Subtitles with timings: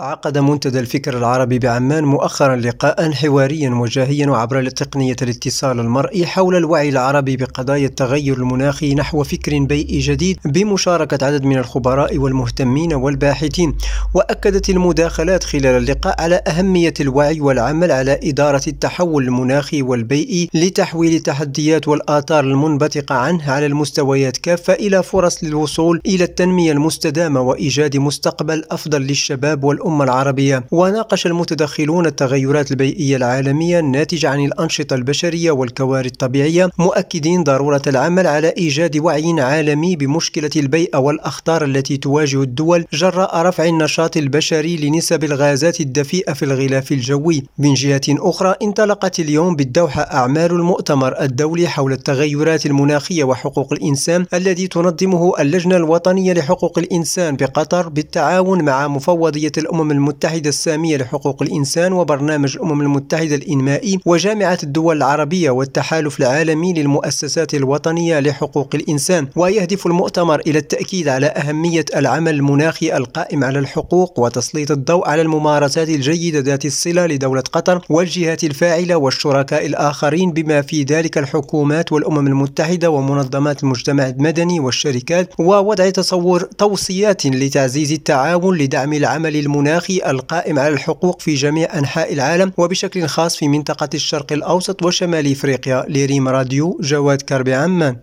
[0.00, 6.88] عقد منتدى الفكر العربي بعمان مؤخرا لقاء حواريا وجاهيا وعبر تقنية الاتصال المرئي حول الوعي
[6.88, 13.74] العربي بقضايا التغير المناخي نحو فكر بيئي جديد بمشاركة عدد من الخبراء والمهتمين والباحثين.
[14.14, 21.88] وأكدت المداخلات خلال اللقاء على أهمية الوعي والعمل على إدارة التحول المناخي والبيئي لتحويل التحديات
[21.88, 29.02] والآثار المنبثقة عنه على المستويات كافة إلى فرص للوصول إلى التنمية المستدامة وإيجاد مستقبل أفضل
[29.02, 36.70] للشباب والأمة الأمة العربية وناقش المتدخلون التغيرات البيئية العالمية الناتجة عن الأنشطة البشرية والكوارث الطبيعية
[36.78, 43.64] مؤكدين ضرورة العمل على إيجاد وعي عالمي بمشكلة البيئة والأخطار التي تواجه الدول جراء رفع
[43.64, 47.42] النشاط البشري لنسب الغازات الدفيئة في الغلاف الجوي.
[47.58, 54.66] من جهة أخرى انطلقت اليوم بالدوحة أعمال المؤتمر الدولي حول التغيرات المناخية وحقوق الإنسان الذي
[54.66, 61.92] تنظمه اللجنة الوطنية لحقوق الإنسان بقطر بالتعاون مع مفوضية الأمم الأمم المتحدة السامية لحقوق الإنسان
[61.92, 70.40] وبرنامج الأمم المتحدة الإنمائي وجامعة الدول العربية والتحالف العالمي للمؤسسات الوطنية لحقوق الإنسان ويهدف المؤتمر
[70.40, 76.64] إلى التأكيد على أهمية العمل المناخي القائم على الحقوق وتسليط الضوء على الممارسات الجيدة ذات
[76.64, 84.06] الصلة لدولة قطر والجهات الفاعلة والشركاء الآخرين بما في ذلك الحكومات والأمم المتحدة ومنظمات المجتمع
[84.06, 91.34] المدني والشركات ووضع تصور توصيات لتعزيز التعاون لدعم العمل المناخي المناخي القائم على الحقوق في
[91.34, 95.84] جميع أنحاء العالم وبشكل خاص في منطقة الشرق الأوسط وشمال إفريقيا.
[95.88, 97.94] لريم راديو جواد كربي عمان